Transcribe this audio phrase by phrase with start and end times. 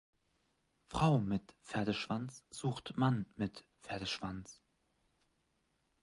[0.87, 4.59] Frau mit Pferdeschwanz sucht Mann mit Pferdeschwanz.